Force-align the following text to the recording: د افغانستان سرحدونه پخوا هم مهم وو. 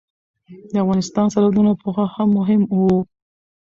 د 0.71 0.73
افغانستان 0.83 1.25
سرحدونه 1.33 1.71
پخوا 1.81 2.05
هم 2.15 2.29
مهم 2.37 2.61
وو. 2.79 2.97